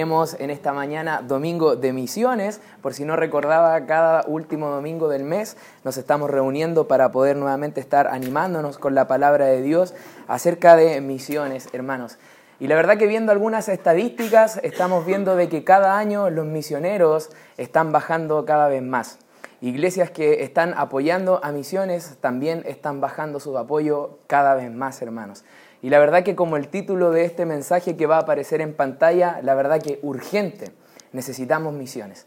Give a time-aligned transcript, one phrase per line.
[0.00, 5.24] Tenemos en esta mañana domingo de misiones, por si no recordaba, cada último domingo del
[5.24, 9.92] mes nos estamos reuniendo para poder nuevamente estar animándonos con la palabra de Dios
[10.26, 12.16] acerca de misiones, hermanos.
[12.60, 17.28] Y la verdad que viendo algunas estadísticas, estamos viendo de que cada año los misioneros
[17.58, 19.18] están bajando cada vez más.
[19.60, 25.44] Iglesias que están apoyando a misiones también están bajando su apoyo cada vez más, hermanos.
[25.82, 28.74] Y la verdad que como el título de este mensaje que va a aparecer en
[28.74, 30.72] pantalla, la verdad que urgente,
[31.12, 32.26] necesitamos misiones.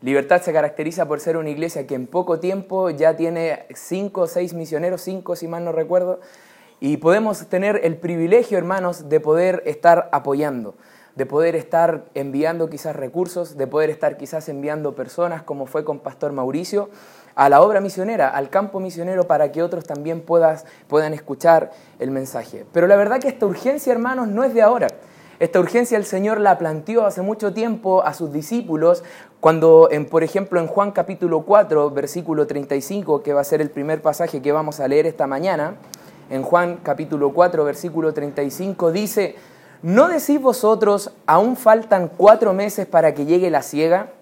[0.00, 4.26] Libertad se caracteriza por ser una iglesia que en poco tiempo ya tiene cinco o
[4.26, 6.20] seis misioneros, cinco si mal no recuerdo,
[6.80, 10.74] y podemos tener el privilegio, hermanos, de poder estar apoyando,
[11.14, 16.00] de poder estar enviando quizás recursos, de poder estar quizás enviando personas, como fue con
[16.00, 16.90] Pastor Mauricio,
[17.34, 22.10] a la obra misionera, al campo misionero, para que otros también puedas, puedan escuchar el
[22.10, 22.64] mensaje.
[22.72, 24.88] Pero la verdad que esta urgencia, hermanos, no es de ahora.
[25.40, 29.02] Esta urgencia el Señor la planteó hace mucho tiempo a sus discípulos,
[29.40, 33.70] cuando, en, por ejemplo, en Juan capítulo 4, versículo 35, que va a ser el
[33.70, 35.74] primer pasaje que vamos a leer esta mañana,
[36.30, 39.34] en Juan capítulo 4, versículo 35, dice,
[39.82, 44.12] ¿no decís vosotros, aún faltan cuatro meses para que llegue la ciega?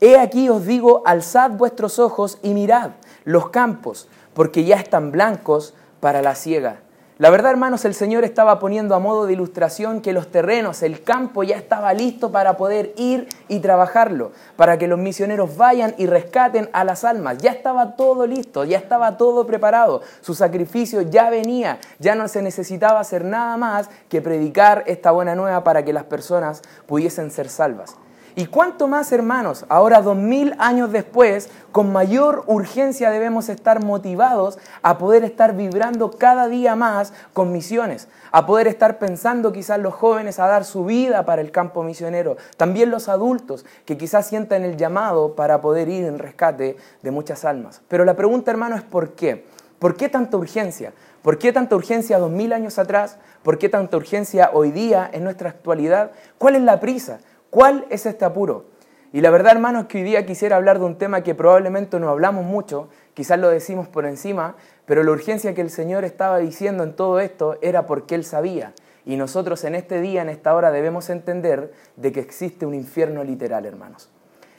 [0.00, 2.90] He aquí os digo, alzad vuestros ojos y mirad
[3.24, 6.80] los campos, porque ya están blancos para la siega.
[7.16, 11.04] La verdad, hermanos, el Señor estaba poniendo a modo de ilustración que los terrenos, el
[11.04, 16.06] campo ya estaba listo para poder ir y trabajarlo, para que los misioneros vayan y
[16.06, 17.38] rescaten a las almas.
[17.38, 20.02] Ya estaba todo listo, ya estaba todo preparado.
[20.22, 25.36] Su sacrificio ya venía, ya no se necesitaba hacer nada más que predicar esta buena
[25.36, 27.94] nueva para que las personas pudiesen ser salvas.
[28.36, 34.58] Y cuánto más, hermanos, ahora dos mil años después, con mayor urgencia debemos estar motivados
[34.82, 39.94] a poder estar vibrando cada día más con misiones, a poder estar pensando quizás los
[39.94, 44.64] jóvenes a dar su vida para el campo misionero, también los adultos que quizás sientan
[44.64, 47.82] el llamado para poder ir en rescate de muchas almas.
[47.86, 49.46] Pero la pregunta, hermano, es ¿por qué?
[49.78, 50.92] ¿Por qué tanta urgencia?
[51.22, 53.16] ¿Por qué tanta urgencia dos mil años atrás?
[53.44, 56.10] ¿Por qué tanta urgencia hoy día en nuestra actualidad?
[56.36, 57.20] ¿Cuál es la prisa?
[57.54, 58.64] ¿Cuál es este apuro?
[59.12, 62.08] Y la verdad, hermanos, que hoy día quisiera hablar de un tema que probablemente no
[62.08, 64.56] hablamos mucho, quizás lo decimos por encima,
[64.86, 68.72] pero la urgencia que el Señor estaba diciendo en todo esto era porque Él sabía.
[69.06, 73.22] Y nosotros en este día, en esta hora, debemos entender de que existe un infierno
[73.22, 74.10] literal, hermanos.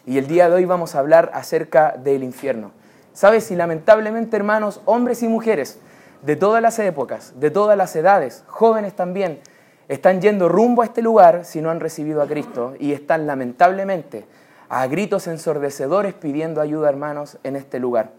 [0.06, 2.72] Y el día de hoy vamos a hablar acerca del infierno.
[3.12, 3.52] ¿Sabes?
[3.52, 5.80] Y lamentablemente, hermanos, hombres y mujeres
[6.22, 9.42] de todas las épocas, de todas las edades, jóvenes también,
[9.88, 14.26] están yendo rumbo a este lugar si no han recibido a Cristo y están lamentablemente
[14.70, 18.12] a gritos ensordecedores pidiendo ayuda, hermanos, en este lugar.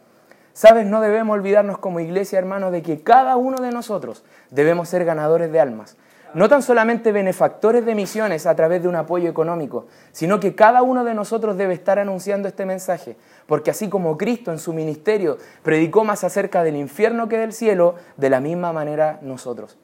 [0.52, 5.04] Sabes, no debemos olvidarnos como iglesia, hermanos, de que cada uno de nosotros debemos ser
[5.04, 5.96] ganadores de almas.
[6.34, 10.82] No tan solamente benefactores de misiones a través de un apoyo económico, sino que cada
[10.82, 13.16] uno de nosotros debe estar anunciando este mensaje,
[13.46, 17.94] porque así como Cristo en su ministerio predicó más acerca del infierno que del cielo,
[18.16, 19.76] de la misma manera nosotros.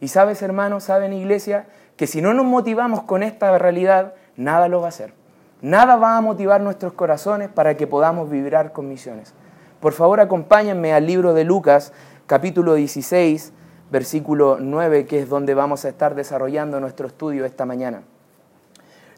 [0.00, 1.66] Y sabes, hermano, saben, iglesia,
[1.96, 5.12] que si no nos motivamos con esta realidad, nada lo va a hacer.
[5.60, 9.34] Nada va a motivar nuestros corazones para que podamos vibrar con misiones.
[9.80, 11.92] Por favor, acompáñenme al libro de Lucas,
[12.26, 13.52] capítulo 16,
[13.90, 18.02] versículo 9, que es donde vamos a estar desarrollando nuestro estudio esta mañana.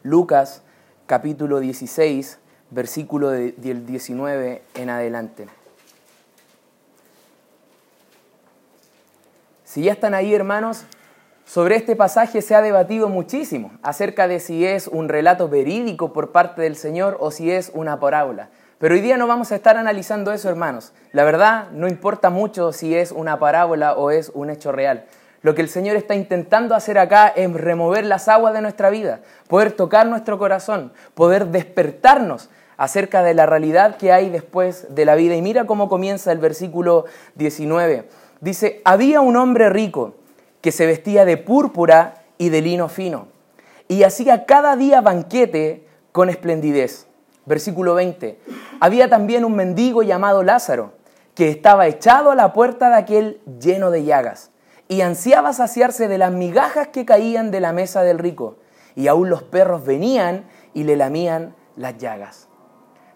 [0.01, 0.63] Lucas,
[1.05, 2.39] capítulo 16,
[2.71, 5.60] versículo del 19 en adelante.
[9.71, 10.83] Si ya están ahí, hermanos,
[11.45, 16.33] sobre este pasaje se ha debatido muchísimo acerca de si es un relato verídico por
[16.33, 18.49] parte del Señor o si es una parábola.
[18.79, 20.91] Pero hoy día no vamos a estar analizando eso, hermanos.
[21.13, 25.05] La verdad, no importa mucho si es una parábola o es un hecho real.
[25.41, 29.21] Lo que el Señor está intentando hacer acá es remover las aguas de nuestra vida,
[29.47, 35.15] poder tocar nuestro corazón, poder despertarnos acerca de la realidad que hay después de la
[35.15, 35.35] vida.
[35.35, 37.05] Y mira cómo comienza el versículo
[37.35, 38.05] 19.
[38.41, 40.15] Dice, había un hombre rico
[40.61, 43.27] que se vestía de púrpura y de lino fino
[43.87, 47.07] y hacía cada día banquete con esplendidez.
[47.45, 48.39] Versículo 20.
[48.79, 50.93] Había también un mendigo llamado Lázaro
[51.35, 54.51] que estaba echado a la puerta de aquel lleno de llagas
[54.87, 58.57] y ansiaba saciarse de las migajas que caían de la mesa del rico
[58.95, 62.47] y aún los perros venían y le lamían las llagas.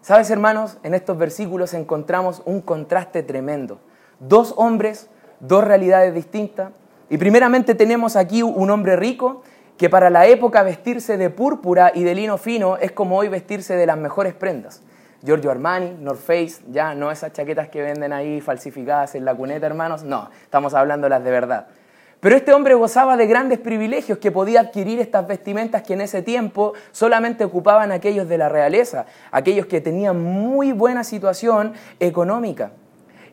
[0.01, 3.79] Sabes, hermanos, en estos versículos encontramos un contraste tremendo.
[4.19, 5.09] Dos hombres
[5.39, 6.71] dos realidades distintas.
[7.09, 9.43] Y primeramente tenemos aquí un hombre rico
[9.77, 13.75] que para la época vestirse de púrpura y de lino fino es como hoy vestirse
[13.75, 14.81] de las mejores prendas.
[15.23, 19.65] Giorgio Armani, North Face, ya no esas chaquetas que venden ahí falsificadas en la cuneta,
[19.65, 21.67] hermanos, no, estamos hablando las de verdad.
[22.19, 26.21] Pero este hombre gozaba de grandes privilegios que podía adquirir estas vestimentas que en ese
[26.21, 32.71] tiempo solamente ocupaban aquellos de la realeza, aquellos que tenían muy buena situación económica.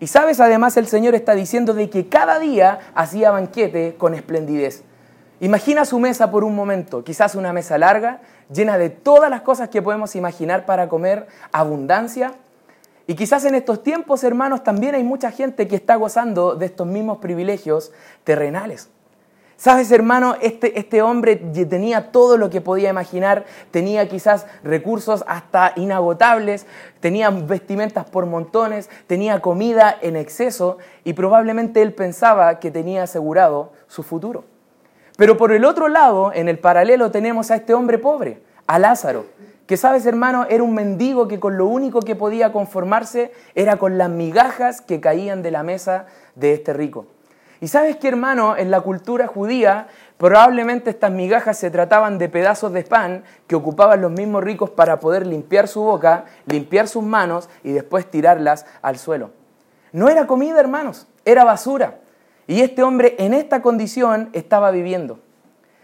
[0.02, 4.82] Y sabes, además el Señor está diciendo de que cada día hacía banquete con esplendidez.
[5.38, 8.20] Imagina su mesa por un momento, quizás una mesa larga,
[8.52, 12.34] llena de todas las cosas que podemos imaginar para comer, abundancia.
[13.06, 16.88] Y quizás en estos tiempos, hermanos, también hay mucha gente que está gozando de estos
[16.88, 17.92] mismos privilegios
[18.24, 18.88] terrenales.
[19.62, 25.72] Sabes, hermano, este, este hombre tenía todo lo que podía imaginar, tenía quizás recursos hasta
[25.76, 26.66] inagotables,
[26.98, 33.70] tenía vestimentas por montones, tenía comida en exceso y probablemente él pensaba que tenía asegurado
[33.86, 34.42] su futuro.
[35.16, 39.26] Pero por el otro lado, en el paralelo, tenemos a este hombre pobre, a Lázaro,
[39.68, 43.96] que sabes hermano, era un mendigo que con lo único que podía conformarse era con
[43.96, 47.06] las migajas que caían de la mesa de este rico.
[47.62, 49.86] Y sabes que hermano, en la cultura judía
[50.18, 54.98] probablemente estas migajas se trataban de pedazos de pan que ocupaban los mismos ricos para
[54.98, 59.30] poder limpiar su boca, limpiar sus manos y después tirarlas al suelo.
[59.92, 62.00] No era comida, hermanos, era basura.
[62.48, 65.20] Y este hombre en esta condición estaba viviendo.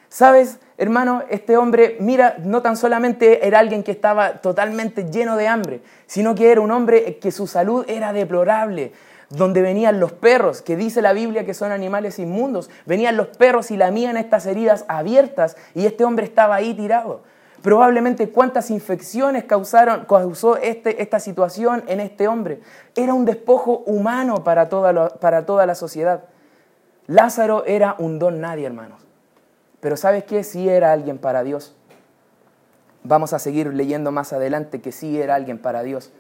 [0.09, 1.23] ¿Sabes, hermano?
[1.31, 6.35] Este hombre, mira, no tan solamente era alguien que estaba totalmente lleno de hambre, sino
[6.35, 8.93] que era un hombre que su salud era deplorable,
[9.31, 13.71] donde venían los perros, que dice la Biblia que son animales inmundos, venían los perros
[13.71, 17.23] y lamían estas heridas abiertas y este hombre estaba ahí tirado.
[17.63, 22.61] Probablemente cuántas infecciones causaron, causó este, esta situación en este hombre.
[22.95, 26.25] Era un despojo humano para toda, para toda la sociedad.
[27.09, 29.03] Lázaro era un don nadie, hermanos.
[29.81, 30.45] Pero ¿sabes qué?
[30.45, 31.75] Sí era alguien para Dios.
[33.03, 36.13] Vamos a seguir leyendo más adelante que sí era alguien para Dios.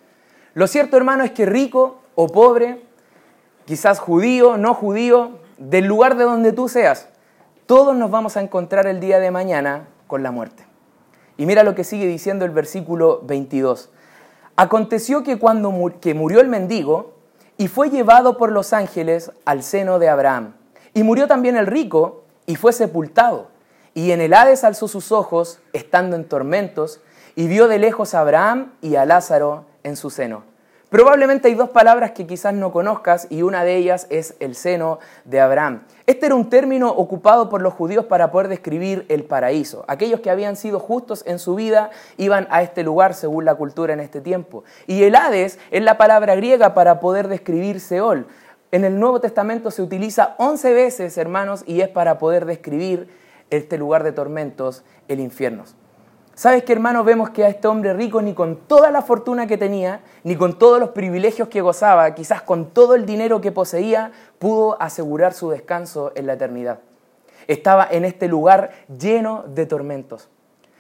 [0.54, 2.82] Lo cierto, hermano, es que rico o pobre,
[3.68, 7.06] quizás judío, no judío, del lugar de donde tú seas,
[7.66, 10.64] todos nos vamos a encontrar el día de mañana con la muerte.
[11.36, 13.90] Y mira lo que sigue diciendo el versículo 22.
[14.56, 15.70] Aconteció que cuando
[16.00, 17.12] que murió el mendigo
[17.58, 20.54] y fue llevado por los ángeles al seno de Abraham.
[20.94, 23.48] Y murió también el rico y fue sepultado.
[23.92, 27.02] Y en el Hades alzó sus ojos, estando en tormentos,
[27.36, 30.47] y vio de lejos a Abraham y a Lázaro en su seno.
[30.90, 35.00] Probablemente hay dos palabras que quizás no conozcas y una de ellas es el seno
[35.26, 35.82] de Abraham.
[36.06, 39.84] Este era un término ocupado por los judíos para poder describir el paraíso.
[39.86, 43.92] Aquellos que habían sido justos en su vida iban a este lugar según la cultura
[43.92, 44.64] en este tiempo.
[44.86, 48.26] Y el Hades es la palabra griega para poder describir Seol.
[48.72, 53.10] En el Nuevo Testamento se utiliza 11 veces, hermanos, y es para poder describir
[53.50, 55.64] este lugar de tormentos, el infierno.
[56.38, 57.04] ¿Sabes qué, hermanos?
[57.04, 60.56] Vemos que a este hombre rico, ni con toda la fortuna que tenía, ni con
[60.56, 65.50] todos los privilegios que gozaba, quizás con todo el dinero que poseía, pudo asegurar su
[65.50, 66.78] descanso en la eternidad.
[67.48, 68.70] Estaba en este lugar
[69.00, 70.28] lleno de tormentos.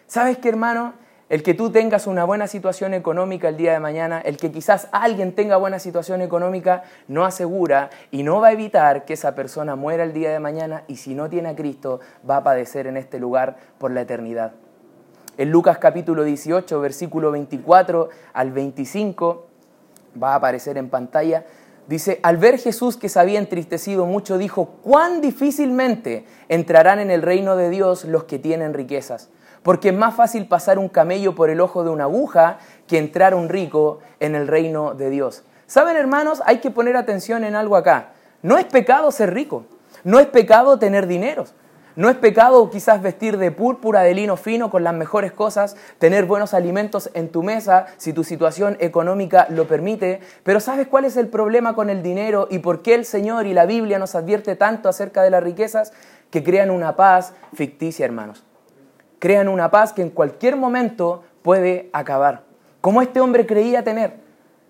[0.06, 0.94] ¿Sabes qué, hermano?
[1.28, 4.88] el que tú tengas una buena situación económica el día de mañana, el que quizás
[4.92, 9.74] alguien tenga buena situación económica, no asegura y no va a evitar que esa persona
[9.74, 12.96] muera el día de mañana y si no tiene a Cristo va a padecer en
[12.96, 14.52] este lugar por la eternidad.
[15.38, 19.46] En Lucas capítulo 18, versículo 24 al 25,
[20.22, 21.46] va a aparecer en pantalla,
[21.86, 27.22] dice, al ver Jesús que se había entristecido mucho, dijo, cuán difícilmente entrarán en el
[27.22, 29.30] reino de Dios los que tienen riquezas
[29.62, 33.34] porque es más fácil pasar un camello por el ojo de una aguja que entrar
[33.34, 35.42] un rico en el reino de Dios.
[35.66, 38.12] Saben, hermanos, hay que poner atención en algo acá.
[38.42, 39.64] No es pecado ser rico,
[40.04, 41.54] no es pecado tener dineros.
[41.98, 46.26] No es pecado quizás vestir de púrpura, de lino fino, con las mejores cosas, tener
[46.26, 50.20] buenos alimentos en tu mesa, si tu situación económica lo permite.
[50.44, 53.52] Pero ¿sabes cuál es el problema con el dinero y por qué el Señor y
[53.52, 55.92] la Biblia nos advierte tanto acerca de las riquezas?
[56.30, 58.44] Que crean una paz ficticia, hermanos
[59.18, 62.42] crean una paz que en cualquier momento puede acabar.
[62.80, 64.14] Como este hombre creía tener,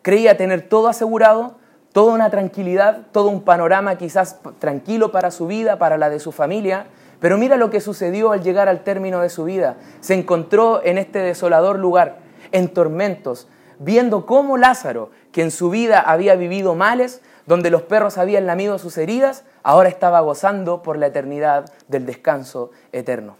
[0.02, 1.56] creía tener todo asegurado,
[1.92, 6.32] toda una tranquilidad, todo un panorama quizás tranquilo para su vida, para la de su
[6.32, 6.86] familia,
[7.20, 9.76] pero mira lo que sucedió al llegar al término de su vida.
[10.00, 12.18] Se encontró en este desolador lugar,
[12.52, 13.48] en tormentos,
[13.78, 18.78] viendo cómo Lázaro, que en su vida había vivido males, donde los perros habían lamido
[18.78, 23.36] sus heridas, ahora estaba gozando por la eternidad del descanso eterno.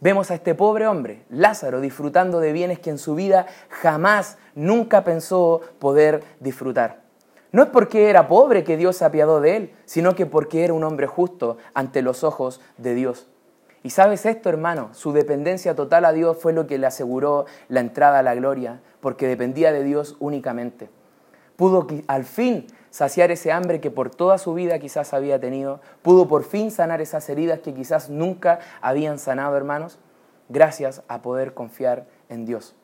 [0.00, 5.02] Vemos a este pobre hombre, Lázaro, disfrutando de bienes que en su vida jamás, nunca
[5.02, 7.07] pensó poder disfrutar.
[7.50, 10.74] No es porque era pobre que Dios se apiadó de él, sino que porque era
[10.74, 13.26] un hombre justo ante los ojos de Dios.
[13.82, 17.80] Y sabes esto, hermano, su dependencia total a Dios fue lo que le aseguró la
[17.80, 20.90] entrada a la gloria, porque dependía de Dios únicamente.
[21.56, 26.28] Pudo al fin saciar ese hambre que por toda su vida quizás había tenido, pudo
[26.28, 29.98] por fin sanar esas heridas que quizás nunca habían sanado, hermanos,
[30.48, 32.74] gracias a poder confiar en Dios.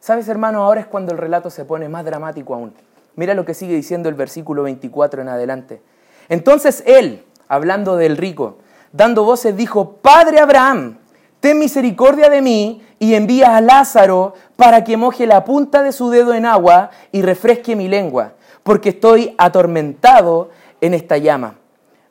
[0.00, 0.62] ¿Sabes, hermano?
[0.62, 2.74] Ahora es cuando el relato se pone más dramático aún.
[3.16, 5.80] Mira lo que sigue diciendo el versículo 24 en adelante.
[6.28, 8.58] Entonces él, hablando del rico,
[8.92, 10.98] dando voces, dijo, Padre Abraham,
[11.40, 16.10] ten misericordia de mí y envía a Lázaro para que moje la punta de su
[16.10, 21.56] dedo en agua y refresque mi lengua, porque estoy atormentado en esta llama.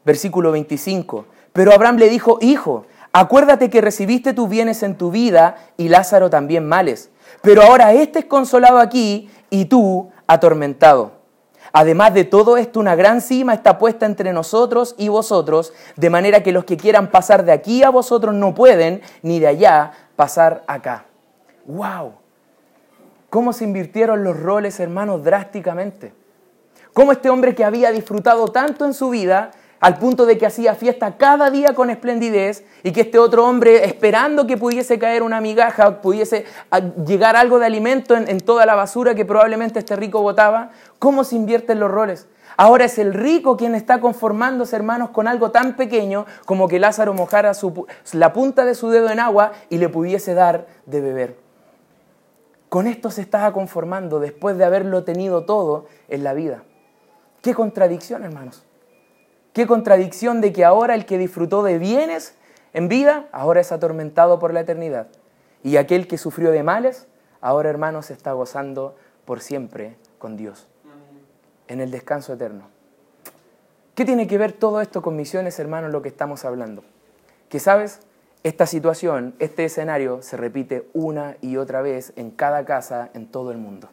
[0.06, 1.26] Versículo 25.
[1.54, 6.30] Pero Abraham le dijo, Hijo, acuérdate que recibiste tus bienes en tu vida y Lázaro
[6.30, 7.10] también males.
[7.42, 11.12] Pero ahora éste es consolado aquí y tú atormentado.
[11.74, 16.44] Además de todo esto, una gran cima está puesta entre nosotros y vosotros, de manera
[16.44, 20.64] que los que quieran pasar de aquí a vosotros no pueden, ni de allá pasar
[20.68, 21.06] acá.
[21.66, 22.14] ¡Wow!
[23.30, 26.14] ¿Cómo se invirtieron los roles, hermanos, drásticamente?
[26.94, 30.76] ¿Cómo este hombre que había disfrutado tanto en su vida al punto de que hacía
[30.76, 35.42] fiesta cada día con esplendidez y que este otro hombre, esperando que pudiese caer una
[35.42, 40.22] migaja, pudiese ah, llegar algo de alimento en, toda la basura que probablemente este rico
[40.22, 42.28] botaba, ¿cómo se invierten los roles?
[42.58, 47.14] Ahora es el rico quien está conformándose, hermanos, con algo tan pequeño como que Lázaro
[47.14, 47.52] mojara
[48.14, 51.38] la punta de su dedo en agua y le pudiese dar de beber.
[52.70, 56.64] Con esto se estaba conformando después de haberlo tenido todo en la vida.
[57.42, 58.66] Qué contradicción, hermanos.
[59.56, 62.36] Qué contradicción de que ahora el que disfrutó de bienes
[62.74, 65.08] en vida, ahora es atormentado por la eternidad.
[65.64, 67.08] Y aquel que sufrió de males,
[67.40, 70.68] ahora hermanos está gozando por siempre con Dios,
[71.70, 72.68] en el descanso eterno.
[73.96, 76.84] ¿Qué tiene que ver todo esto con misiones, hermanos, lo que estamos hablando?
[77.48, 78.02] Que sabes,
[78.44, 83.54] esta situación, este escenario se repite una y otra vez en cada casa en todo
[83.54, 83.88] el mundo.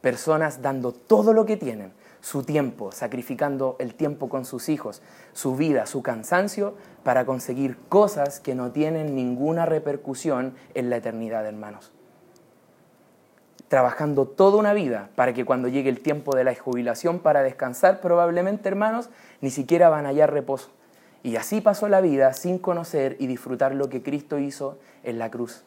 [0.00, 1.92] Personas dando todo lo que tienen,
[2.26, 5.00] su tiempo, sacrificando el tiempo con sus hijos,
[5.32, 11.46] su vida, su cansancio, para conseguir cosas que no tienen ninguna repercusión en la eternidad,
[11.46, 11.92] hermanos.
[13.68, 18.00] Trabajando toda una vida para que cuando llegue el tiempo de la jubilación para descansar,
[18.00, 19.08] probablemente, hermanos,
[19.40, 20.70] ni siquiera van a hallar reposo.
[21.22, 25.30] Y así pasó la vida sin conocer y disfrutar lo que Cristo hizo en la
[25.30, 25.62] cruz.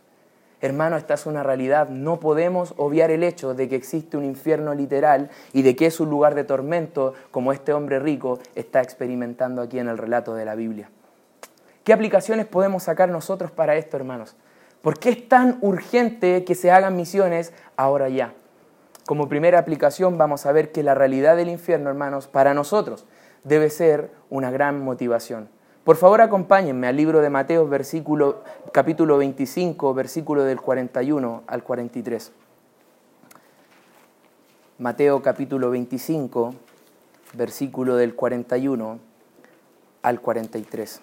[0.62, 1.88] Hermano, esta es una realidad.
[1.90, 6.00] No podemos obviar el hecho de que existe un infierno literal y de que es
[6.00, 10.46] un lugar de tormento como este hombre rico está experimentando aquí en el relato de
[10.46, 10.90] la Biblia.
[11.86, 14.36] ¿Qué aplicaciones podemos sacar nosotros para esto, hermanos?
[14.82, 18.34] ¿Por qué es tan urgente que se hagan misiones ahora ya?
[19.06, 23.06] Como primera aplicación vamos a ver que la realidad del infierno, hermanos, para nosotros
[23.44, 25.50] debe ser una gran motivación.
[25.90, 32.32] Por favor, acompáñenme al libro de Mateo, versículo, capítulo 25, versículo del 41 al 43.
[34.78, 36.54] Mateo capítulo 25,
[37.34, 39.00] versículo del 41
[40.04, 41.02] al 43.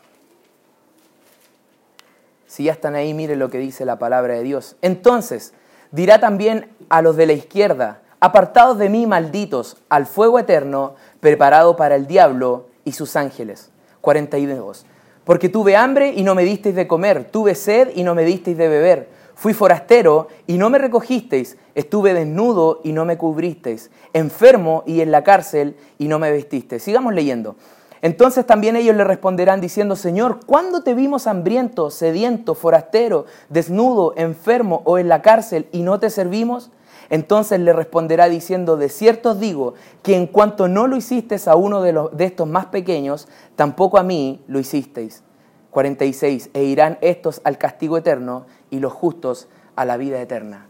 [2.47, 4.76] Si ya están ahí, miren lo que dice la palabra de Dios.
[4.83, 5.52] Entonces,
[5.90, 11.75] dirá también a los de la izquierda, apartados de mí, malditos, al fuego eterno, preparado
[11.75, 13.73] para el diablo y sus ángeles.
[14.00, 14.87] 42.
[15.25, 18.57] Porque tuve hambre y no me disteis de comer, tuve sed y no me disteis
[18.57, 24.85] de beber, fui forastero y no me recogisteis, estuve desnudo y no me cubristeis, enfermo
[24.87, 26.83] y en la cárcel y no me vestisteis.
[26.83, 27.57] Sigamos leyendo.
[28.03, 34.83] Entonces también ellos le responderán diciendo, Señor, ¿cuándo te vimos hambriento, sediento, forastero, desnudo, enfermo
[34.85, 36.71] o en la cárcel y no te servimos?
[37.10, 41.56] Entonces le responderá diciendo, de cierto os digo, que en cuanto no lo hicisteis a
[41.56, 45.22] uno de, los, de estos más pequeños, tampoco a mí lo hicisteis.
[45.70, 46.50] 46.
[46.54, 50.66] E irán estos al castigo eterno y los justos a la vida eterna.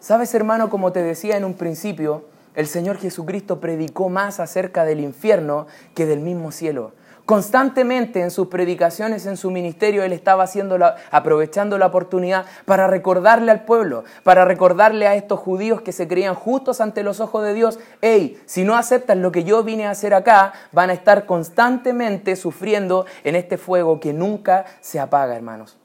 [0.00, 4.98] Sabes, hermano, como te decía en un principio, el Señor Jesucristo predicó más acerca del
[4.98, 6.92] infierno que del mismo cielo.
[7.28, 10.78] Constantemente en sus predicaciones, en su ministerio, él estaba haciendo
[11.10, 16.34] aprovechando la oportunidad para recordarle al pueblo, para recordarle a estos judíos que se creían
[16.34, 19.90] justos ante los ojos de Dios, hey, si no aceptan lo que yo vine a
[19.90, 25.76] hacer acá, van a estar constantemente sufriendo en este fuego que nunca se apaga, hermanos.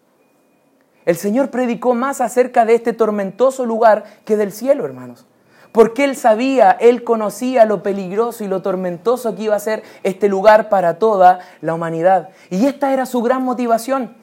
[1.04, 5.26] El Señor predicó más acerca de este tormentoso lugar que del cielo, hermanos
[5.74, 10.30] porque él sabía, él conocía lo peligroso y lo tormentoso que iba a ser este
[10.30, 12.30] lugar para toda la humanidad.
[12.52, 14.16] Y esta era su gran motivación.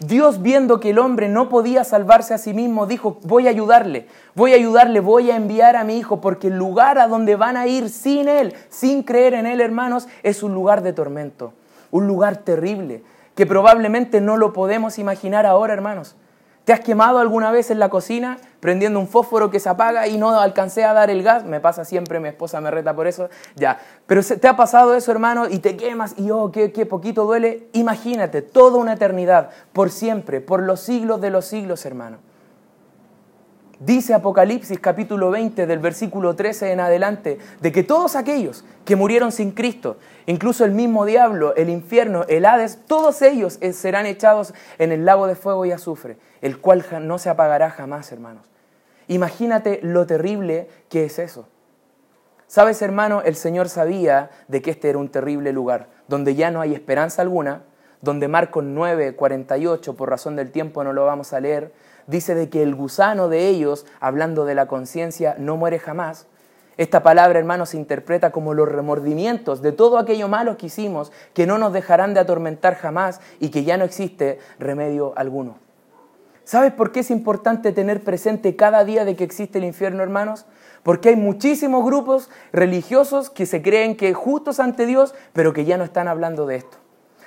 [0.00, 4.08] Dios viendo que el hombre no podía salvarse a sí mismo, dijo, voy a ayudarle,
[4.34, 7.56] voy a ayudarle, voy a enviar a mi hijo, porque el lugar a donde van
[7.56, 11.54] a ir sin él, sin creer en él, hermanos, es un lugar de tormento,
[11.92, 13.04] un lugar terrible,
[13.36, 16.16] que probablemente no lo podemos imaginar ahora, hermanos.
[16.66, 20.18] ¿Te has quemado alguna vez en la cocina prendiendo un fósforo que se apaga y
[20.18, 21.44] no alcancé a dar el gas?
[21.44, 23.28] Me pasa siempre, mi esposa me reta por eso.
[23.54, 23.78] Ya.
[24.06, 25.48] Pero ¿te ha pasado eso, hermano?
[25.48, 27.68] Y te quemas y oh, qué, qué poquito duele.
[27.72, 32.18] Imagínate, toda una eternidad, por siempre, por los siglos de los siglos, hermano.
[33.78, 39.32] Dice Apocalipsis capítulo 20 del versículo 13 en adelante, de que todos aquellos que murieron
[39.32, 44.92] sin Cristo, incluso el mismo diablo, el infierno, el Hades, todos ellos serán echados en
[44.92, 48.46] el lago de fuego y azufre, el cual no se apagará jamás, hermanos.
[49.08, 51.46] Imagínate lo terrible que es eso.
[52.46, 56.62] Sabes, hermano, el Señor sabía de que este era un terrible lugar, donde ya no
[56.62, 57.64] hay esperanza alguna,
[58.00, 61.72] donde Marcos 9, 48, por razón del tiempo no lo vamos a leer,
[62.06, 66.26] dice de que el gusano de ellos, hablando de la conciencia, no muere jamás.
[66.76, 71.46] Esta palabra, hermano, se interpreta como los remordimientos de todo aquello malo que hicimos, que
[71.46, 75.56] no nos dejarán de atormentar jamás y que ya no existe remedio alguno.
[76.44, 80.46] ¿Sabes por qué es importante tener presente cada día de que existe el infierno, hermanos?
[80.82, 85.76] Porque hay muchísimos grupos religiosos que se creen que justos ante Dios, pero que ya
[85.76, 86.76] no están hablando de esto.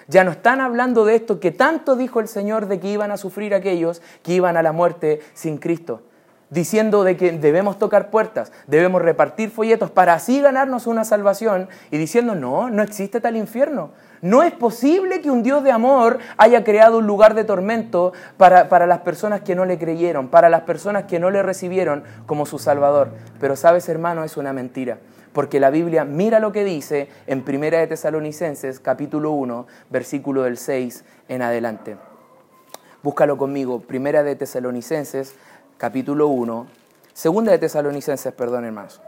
[0.10, 3.18] Ya no están hablando de esto que tanto dijo el Señor de que iban a
[3.18, 6.02] sufrir aquellos que iban a la muerte sin Cristo.
[6.50, 11.98] Diciendo de que debemos tocar puertas, debemos repartir folletos para así ganarnos una salvación y
[12.00, 13.92] diciendo, no, no existe tal infierno.
[14.24, 18.68] No es posible que un Dios de amor haya creado un lugar de tormento para,
[18.68, 22.48] para, las personas que no le creyeron, para las personas que no le recibieron como
[22.48, 23.10] su Salvador.
[23.40, 24.98] Pero sabes, hermano, es una mentira
[25.40, 30.58] porque la Biblia mira lo que dice en Primera de Tesalonicenses capítulo 1, versículo del
[30.58, 31.96] 6 en adelante.
[33.04, 35.36] Búscalo conmigo, Primera de Tesalonicenses
[35.78, 36.68] capítulo 1,
[37.14, 39.00] Segunda de Tesalonicenses, perdón hermanos.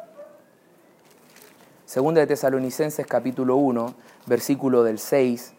[1.85, 3.93] Segunda de Tesalonicenses capítulo 1,
[4.25, 5.51] versículo del 6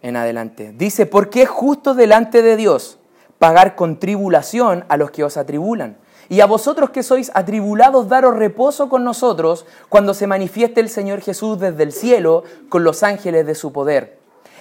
[0.00, 0.72] en adelante.
[0.78, 2.98] Dice, porque es justo delante de Dios
[3.38, 5.98] pagar con tribulación a los que os atribulan
[6.30, 11.20] y a vosotros que sois atribulados, daros reposo con nosotros cuando se manifieste el Señor
[11.20, 14.16] Jesús desde el cielo con los ángeles de su poder,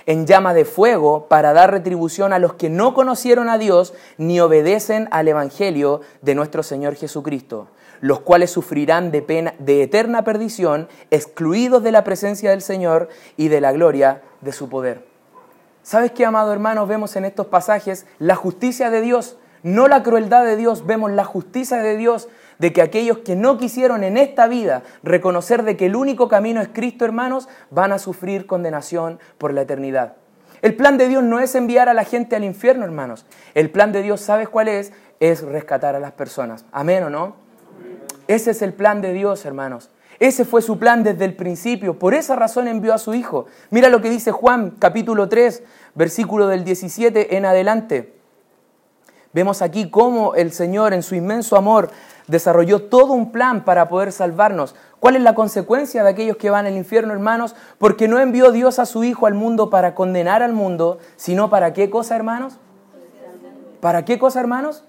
[0.07, 4.39] en llama de fuego para dar retribución a los que no conocieron a Dios ni
[4.39, 7.67] obedecen al Evangelio de nuestro Señor Jesucristo,
[8.01, 13.50] los cuales sufrirán de, pena, de eterna perdición, excluidos de la presencia del Señor y
[13.50, 15.05] de la gloria de su poder.
[15.83, 16.87] ¿Sabes qué, amado hermano?
[16.87, 21.25] Vemos en estos pasajes la justicia de Dios no la crueldad de Dios, vemos la
[21.25, 25.87] justicia de Dios de que aquellos que no quisieron en esta vida reconocer de que
[25.87, 30.15] el único camino es Cristo, hermanos, van a sufrir condenación por la eternidad.
[30.61, 33.25] El plan de Dios no es enviar a la gente al infierno, hermanos.
[33.53, 34.91] El plan de Dios, ¿sabes cuál es?
[35.22, 36.65] Es rescatar a las personas.
[36.72, 37.35] Amén o no?
[38.27, 39.89] Ese es el plan de Dios, hermanos.
[40.19, 41.98] Ese fue su plan desde el principio.
[41.98, 43.45] Por esa razón envió a su Hijo.
[43.69, 45.63] Mira lo que dice Juan capítulo 3,
[45.95, 48.19] versículo del 17 en adelante.
[49.31, 51.92] Vemos aquí cómo el Señor en su inmenso amor
[52.27, 54.75] desarrolló todo un plan para poder salvarnos.
[55.00, 57.55] ¿Cuál es la consecuencia de aquellos que van al infierno, hermanos?
[57.77, 61.74] Porque no envió Dios a su Hijo al mundo para condenar al mundo, sino para
[61.74, 62.57] qué cosa, hermanos?
[63.81, 64.83] ¿Para qué cosa, hermanos?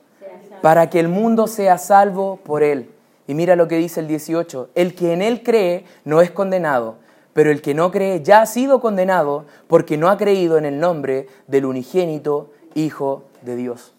[0.62, 2.90] Para que el mundo sea salvo por Él.
[3.26, 6.96] Y mira lo que dice el 18, el que en Él cree no es condenado,
[7.32, 10.80] pero el que no cree ya ha sido condenado porque no ha creído en el
[10.80, 13.94] nombre del unigénito Hijo de Dios.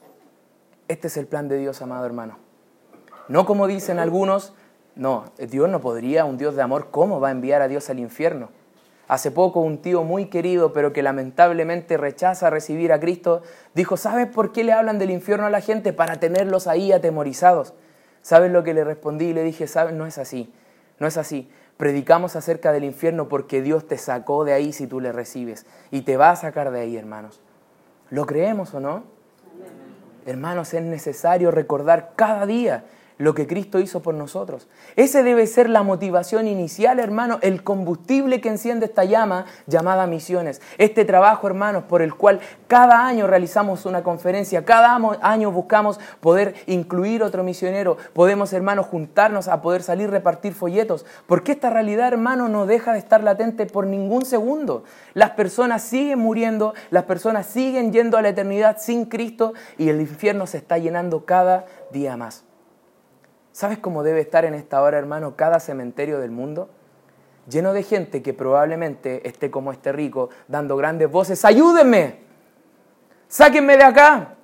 [0.91, 2.37] Este es el plan de Dios, amado hermano.
[3.29, 4.53] No como dicen algunos,
[4.97, 7.97] no, Dios no podría, un Dios de amor, ¿cómo va a enviar a Dios al
[7.97, 8.49] infierno?
[9.07, 13.41] Hace poco un tío muy querido, pero que lamentablemente rechaza recibir a Cristo,
[13.73, 15.93] dijo, ¿sabes por qué le hablan del infierno a la gente?
[15.93, 17.73] Para tenerlos ahí atemorizados.
[18.21, 19.27] ¿Sabes lo que le respondí?
[19.27, 19.93] Y le dije, ¿sabes?
[19.93, 20.53] No es así,
[20.99, 21.49] no es así.
[21.77, 25.65] Predicamos acerca del infierno porque Dios te sacó de ahí si tú le recibes.
[25.89, 27.39] Y te va a sacar de ahí, hermanos.
[28.09, 29.21] ¿Lo creemos o no?
[30.25, 32.83] Hermanos, es necesario recordar cada día
[33.21, 34.67] lo que Cristo hizo por nosotros.
[34.95, 40.61] Ese debe ser la motivación inicial, hermano, el combustible que enciende esta llama llamada misiones.
[40.79, 46.55] Este trabajo, hermanos, por el cual cada año realizamos una conferencia, cada año buscamos poder
[46.65, 52.49] incluir otro misionero, podemos, hermanos, juntarnos a poder salir repartir folletos, porque esta realidad, hermano,
[52.49, 54.83] no deja de estar latente por ningún segundo.
[55.13, 60.01] Las personas siguen muriendo, las personas siguen yendo a la eternidad sin Cristo y el
[60.01, 62.50] infierno se está llenando cada día más.
[63.51, 66.69] ¿Sabes cómo debe estar en esta hora, hermano, cada cementerio del mundo?
[67.49, 72.19] Lleno de gente que probablemente esté como este rico, dando grandes voces, ayúdenme,
[73.27, 74.35] sáquenme de acá.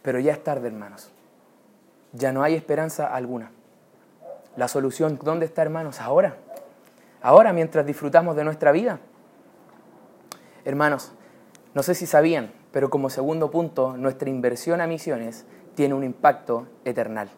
[0.00, 1.10] Pero ya es tarde, hermanos.
[2.12, 3.50] Ya no hay esperanza alguna.
[4.56, 6.00] La solución, ¿dónde está, hermanos?
[6.00, 6.36] Ahora.
[7.20, 9.00] Ahora, mientras disfrutamos de nuestra vida.
[10.64, 11.12] Hermanos,
[11.74, 16.66] no sé si sabían, pero como segundo punto, nuestra inversión a misiones tiene un impacto
[16.84, 17.28] eternal.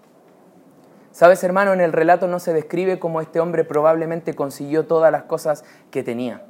[1.18, 5.24] Sabes, hermano, en el relato no se describe cómo este hombre probablemente consiguió todas las
[5.24, 6.44] cosas que tenía,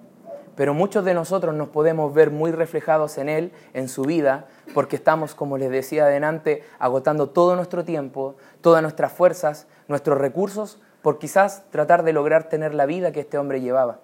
[0.57, 4.97] pero muchos de nosotros nos podemos ver muy reflejados en él, en su vida, porque
[4.97, 11.19] estamos, como les decía adelante, agotando todo nuestro tiempo, todas nuestras fuerzas, nuestros recursos, por
[11.19, 14.01] quizás tratar de lograr tener la vida que este hombre llevaba,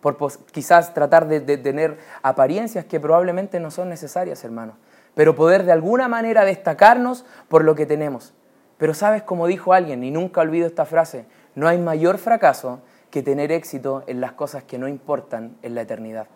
[0.00, 0.16] por
[0.50, 4.78] quizás tratar de, de tener apariencias que probablemente no son necesarias, hermano,
[5.14, 8.32] pero poder de alguna manera destacarnos por lo que tenemos.
[8.78, 13.22] Pero sabes, como dijo alguien, y nunca olvido esta frase, no hay mayor fracaso que
[13.22, 16.26] tener éxito en las cosas que no importan en la eternidad.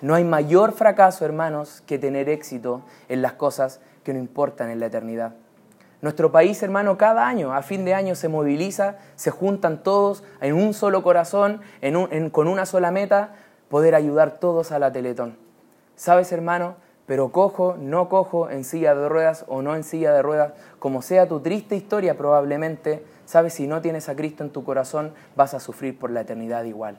[0.00, 4.80] No hay mayor fracaso, hermanos, que tener éxito en las cosas que no importan en
[4.80, 5.34] la eternidad.
[6.02, 10.54] Nuestro país, hermano, cada año, a fin de año, se moviliza, se juntan todos en
[10.54, 11.60] un solo corazón,
[12.32, 13.34] con una sola meta,
[13.68, 15.38] poder ayudar todos a la Teletón.
[15.94, 16.76] ¿Sabes, hermano?
[17.06, 21.02] Pero cojo, no cojo, en silla de ruedas o no en silla de ruedas, como
[21.02, 25.54] sea tu triste historia probablemente, sabes, si no tienes a Cristo en tu corazón, vas
[25.54, 26.98] a sufrir por la eternidad igual.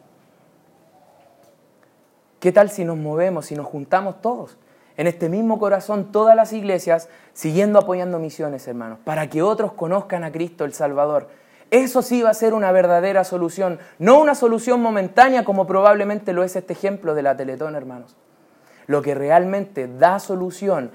[2.40, 4.58] ¿Qué tal si nos movemos, si nos juntamos todos?
[4.96, 10.24] En este mismo corazón, todas las iglesias, siguiendo apoyando misiones, hermanos, para que otros conozcan
[10.24, 11.28] a Cristo el Salvador.
[11.70, 16.44] Eso sí va a ser una verdadera solución, no una solución momentánea como probablemente lo
[16.44, 18.16] es este ejemplo de la Teletón, hermanos
[18.88, 20.92] lo que realmente da solución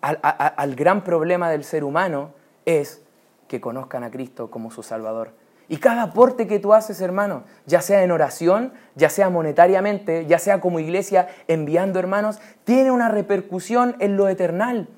[0.00, 2.30] al, gran problema del ser humano
[2.64, 3.02] es
[3.46, 5.30] que conozcan a Cristo como su Salvador.
[5.68, 10.38] Y cada aporte que tú haces, hermano, ya sea en oración, ya sea monetariamente, ya
[10.38, 14.88] sea como iglesia enviando hermanos, tiene una repercusión en lo eternal.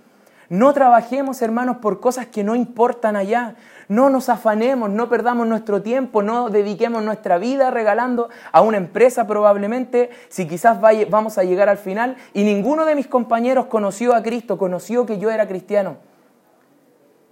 [0.55, 3.57] No trabajemos, hermanos, por cosas que no importan allá.
[3.89, 9.27] No nos afanemos, no perdamos nuestro tiempo, no dediquemos nuestra vida regalando a una empresa
[9.27, 10.79] probablemente, si quizás
[11.11, 15.19] vamos a llegar al final y ninguno de mis compañeros conoció a Cristo, conoció que
[15.19, 15.97] yo era cristiano.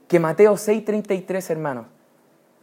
[0.09, 1.87] Que Mateo 6:33, hermanos,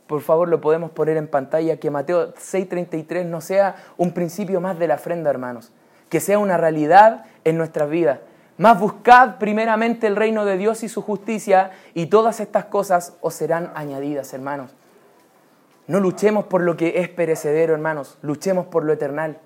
[0.08, 4.78] por favor lo podemos poner en pantalla, que Mateo 6:33 no sea un principio más
[4.78, 5.72] de la ofrenda, hermanos,
[6.10, 8.19] que sea una realidad en nuestras vidas.
[8.60, 13.34] Más buscad primeramente el reino de Dios y su justicia y todas estas cosas os
[13.34, 14.76] serán añadidas, hermanos.
[15.88, 19.38] No luchemos por lo que es perecedero, hermanos, luchemos por lo eternal.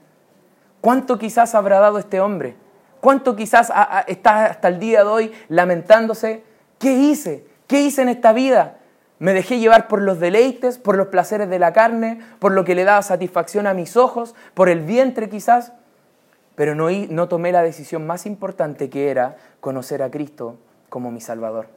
[0.81, 2.55] ¿Cuánto quizás habrá dado este hombre?
[3.01, 3.71] ¿Cuánto quizás
[4.07, 6.43] está hasta el día de hoy lamentándose?
[6.79, 7.45] ¿Qué hice?
[7.67, 8.77] ¿Qué hice en esta vida?
[9.19, 12.73] Me dejé llevar por los deleites, por los placeres de la carne, por lo que
[12.73, 15.71] le daba satisfacción a mis ojos, por el vientre quizás
[16.55, 20.57] pero no, no tomé la decisión más importante que era conocer a Cristo
[20.89, 21.67] como mi Salvador.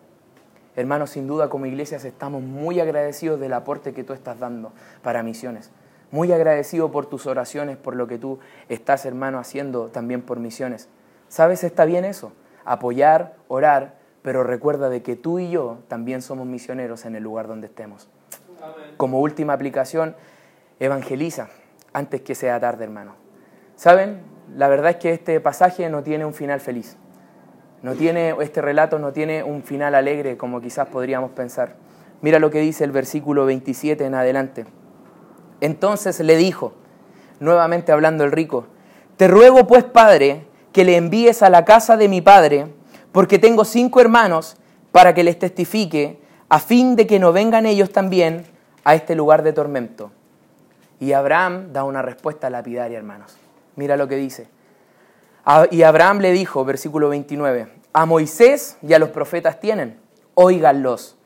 [0.77, 5.23] Hermanos, sin duda como iglesias estamos muy agradecidos del aporte que tú estás dando para
[5.23, 5.71] misiones.
[6.11, 10.89] Muy agradecido por tus oraciones, por lo que tú estás, hermano, haciendo también por misiones.
[11.29, 11.65] ¿Sabes?
[11.65, 12.33] Está bien eso,
[12.65, 17.49] apoyar, orar, pero recuerda de que tú y yo también somos misioneros en el lugar
[17.49, 18.09] donde estemos.
[18.99, 20.15] Como última aplicación,
[20.79, 21.49] evangeliza
[21.93, 23.15] antes que sea tarde, hermano.
[23.77, 24.36] ¿Saben?
[24.55, 26.97] La verdad es que este pasaje no tiene un final feliz.
[27.83, 31.75] No tiene, este relato no tiene un final alegre como quizás podríamos pensar.
[32.23, 34.67] Mira lo que dice el versículo 27 en adelante.
[35.61, 36.75] Entonces le dijo,
[37.41, 38.67] nuevamente hablando el rico,
[39.17, 42.67] te ruego pues, Padre, que le envíes a la casa de mi Padre,
[43.13, 44.57] porque tengo cinco hermanos,
[44.93, 48.45] para que les testifique, a fin de que no vengan ellos también
[48.85, 50.11] a este lugar de tormento.
[51.01, 53.37] Y Abraham da una respuesta lapidaria, hermanos.
[53.77, 54.49] Mira lo que dice.
[55.71, 60.01] Y Abraham le dijo, versículo 29, a Moisés y a los profetas tienen,
[60.35, 61.17] óiganlos.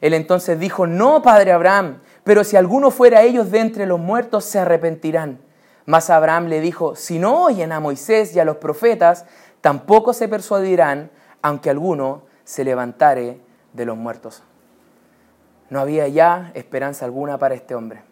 [0.00, 4.44] Él entonces dijo, no, padre Abraham, pero si alguno fuera ellos de entre los muertos,
[4.44, 5.40] se arrepentirán.
[5.86, 9.26] Mas Abraham le dijo, si no oyen a Moisés y a los profetas,
[9.60, 11.10] tampoco se persuadirán,
[11.42, 13.40] aunque alguno se levantare
[13.72, 14.42] de los muertos.
[15.70, 18.02] No había ya esperanza alguna para este hombre,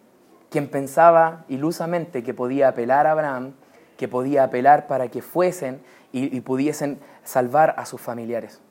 [0.49, 3.53] quien pensaba ilusamente que podía apelar a Abraham
[3.97, 5.81] que podía apelar para que fuesen
[6.13, 8.61] y, pudiesen salvar a sus familiares.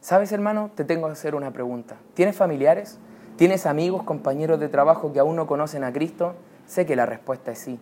[0.00, 0.70] ¿Sabes, hermano?
[0.74, 1.96] Te tengo que hacer una pregunta.
[2.14, 2.98] ¿Tienes familiares?
[3.36, 6.34] ¿Tienes amigos, compañeros de trabajo que aún no conocen a Cristo?
[6.66, 7.78] Sé que la respuesta es sí.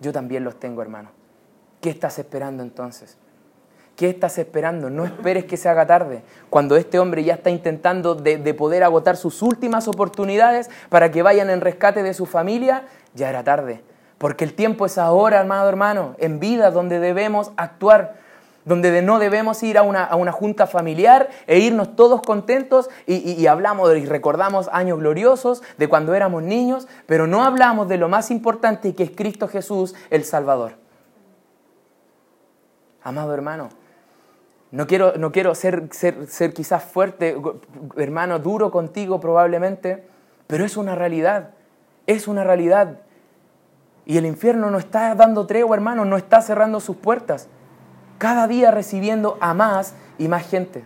[0.00, 1.10] Yo también los tengo, hermano.
[1.80, 3.18] ¿Qué estás esperando entonces?
[3.96, 4.90] ¿Qué estás esperando?
[4.90, 6.22] No esperes que se haga tarde.
[6.50, 11.22] Cuando este hombre ya está intentando de, de, poder agotar sus últimas oportunidades para que
[11.22, 13.82] vayan en rescate de su familia, ya era tarde.
[14.24, 18.14] Porque el tiempo es ahora, amado hermano, en vida donde debemos actuar,
[18.64, 24.06] donde no debemos ir a una, junta familiar e irnos todos contentos y, hablamos y
[24.06, 29.02] recordamos años gloriosos de cuando éramos niños, pero no hablamos de lo más importante que
[29.02, 30.72] es Cristo Jesús, el Salvador.
[33.02, 33.68] Amado hermano,
[34.70, 37.36] No quiero, no quiero ser, ser, ser quizás fuerte,
[37.98, 40.08] hermano, duro contigo probablemente,
[40.46, 41.50] pero es una realidad,
[42.06, 43.00] es una realidad.
[44.06, 47.48] Y el infierno no está dando tregua, hermano, no está cerrando sus puertas.
[48.18, 50.84] Cada día recibiendo a más y más gente.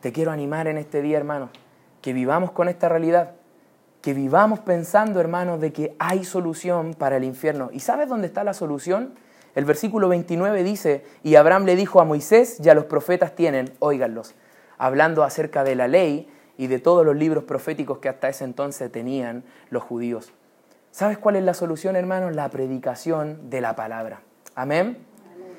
[0.00, 1.50] Te quiero animar en este día, hermano,
[2.02, 3.32] que vivamos con esta realidad,
[4.02, 7.70] que vivamos pensando, hermano, de que hay solución para el infierno.
[7.72, 9.14] ¿Y sabes dónde está la solución?
[9.54, 14.34] El versículo 29 dice, y Abraham le dijo a Moisés, ya los profetas tienen, óiganlos,
[14.76, 18.92] hablando acerca de la ley y de todos los libros proféticos que hasta ese entonces
[18.92, 20.32] tenían los judíos.
[20.98, 22.34] ¿Sabes cuál es la solución, hermanos?
[22.34, 24.22] La predicación de la palabra.
[24.56, 24.98] Amén.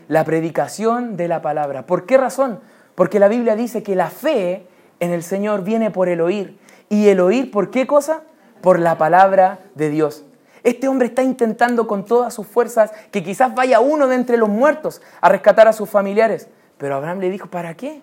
[0.10, 1.86] La predicación de la palabra.
[1.86, 2.60] ¿Por qué razón?
[2.94, 4.68] Porque la Biblia dice que la fe
[5.00, 6.60] en el Señor viene por el oír.
[6.90, 8.24] ¿Y el oír por qué cosa?
[8.60, 10.26] Por la palabra de Dios.
[10.64, 14.50] Este hombre está intentando con todas sus fuerzas que quizás vaya uno de entre los
[14.50, 16.50] muertos a rescatar a sus familiares.
[16.78, 18.02] Pero Abraham le dijo, ¿para qué?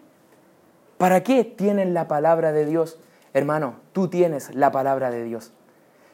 [0.97, 2.99] ¿Para qué tienen la palabra de Dios?
[3.35, 5.53] Hermano, tú tienes la palabra de Dios.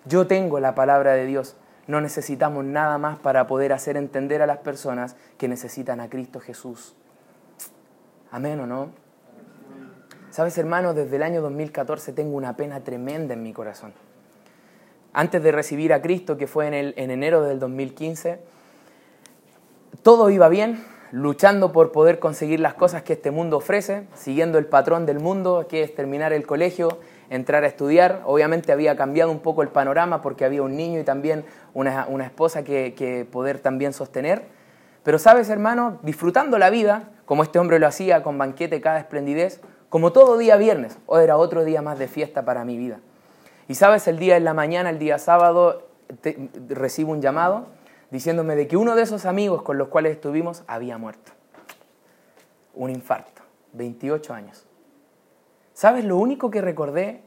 [0.05, 1.57] Yo tengo la palabra de Dios.
[1.87, 6.41] No necesitamos nada más para poder hacer entender a las personas que necesitan a Cristo
[6.41, 6.95] Jesús.
[8.31, 8.91] Amén o no?
[10.31, 13.93] Sabes, hermano, desde el año 2014 tengo una pena tremenda en mi corazón
[15.13, 18.39] antes de recibir a Cristo, que fue en, enero del 2015,
[20.03, 24.67] todo iba bien, luchando por poder conseguir las cosas que este mundo ofrece, siguiendo el
[24.67, 26.99] patrón del mundo, que es terminar el colegio,
[27.33, 28.23] entrar a estudiar.
[28.27, 32.63] Obviamente había cambiado un poco el panorama porque había un niño y también una, esposa
[32.63, 34.43] que, poder también sostener.
[35.03, 39.61] Pero sabes, hermano, disfrutando la vida, como este hombre lo hacía con banquete cada esplendidez,
[39.89, 43.01] como todo día viernes, hoy era otro día más de fiesta para mi vida.
[43.67, 45.89] Y sabes, el día en la mañana, el día sábado,
[46.69, 47.67] recibo un llamado
[48.11, 51.33] diciéndome de que uno de esos amigos con los cuales estuvimos había muerto.
[52.75, 53.43] Un infarto,
[53.73, 54.67] 28 años.
[55.83, 56.05] ¿Sabes?
[56.05, 57.23] Lo único que recordé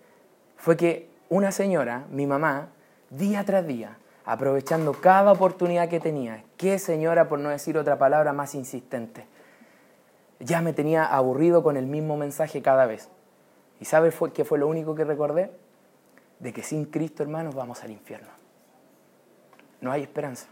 [0.55, 2.69] fue que una señora, mi mamá,
[3.09, 8.31] día tras día, aprovechando cada oportunidad que tenía, qué señora, por no decir otra palabra
[8.31, 9.25] más insistente,
[10.39, 13.09] ya me tenía aburrido con el mismo mensaje cada vez.
[13.81, 15.51] ¿Y sabes qué fue lo único que recordé?
[16.39, 18.29] de que sin Cristo, hermanos, vamos al infierno.
[19.81, 20.47] No hay esperanza.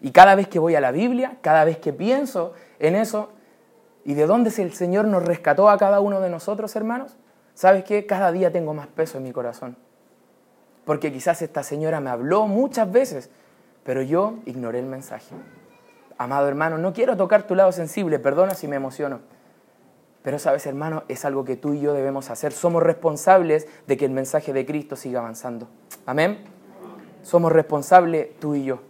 [0.00, 3.28] Y cada vez que voy a la Biblia, cada vez que pienso en eso,
[4.06, 7.18] y de dónde el Señor nos rescató a cada uno de nosotros, hermanos,
[7.54, 8.06] ¿sabes qué?
[8.06, 9.76] Cada día tengo más peso en mi corazón.
[10.84, 13.30] Porque quizás esta señora me habló muchas veces,
[13.84, 15.34] pero yo ignoré el mensaje.
[16.18, 19.20] Amado hermano, no quiero tocar tu lado sensible, perdona si me emociono.
[20.22, 22.52] Pero sabes, hermano, es algo que tú y yo debemos hacer.
[22.52, 25.68] Somos responsables de que el mensaje de Cristo siga avanzando.
[26.06, 26.44] Amén.
[27.22, 28.80] Somos responsables tú y yo.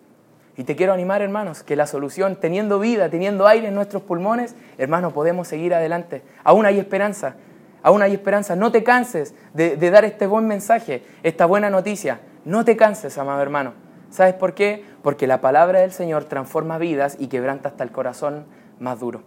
[0.57, 4.55] Y te quiero animar, hermanos, que la solución, teniendo vida, teniendo aire en nuestros pulmones,
[4.77, 6.23] hermano, podemos seguir adelante.
[6.45, 7.37] Aún hay esperanza.
[7.83, 8.57] Aún hay esperanza.
[8.57, 12.21] No te canses de, de dar este buen mensaje, esta buena noticia.
[12.45, 13.75] No te canses, amado hermano.
[14.11, 14.85] ¿Sabes por qué?
[15.03, 18.45] Porque la palabra del Señor transforma vidas y quebranta hasta el corazón
[18.79, 19.23] más duro.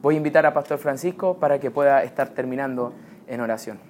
[0.00, 2.92] Voy a invitar a Pastor Francisco para que pueda estar terminando
[3.26, 3.80] en oración.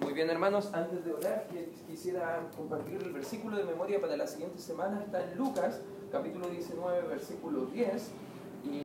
[0.00, 1.46] Muy bien, hermanos, antes de orar,
[1.88, 5.02] quisiera compartir el versículo de memoria para la siguiente semana.
[5.04, 5.80] Está en Lucas,
[6.12, 8.12] capítulo 19, versículo 10